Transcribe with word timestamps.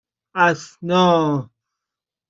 اَسنا 0.45 1.49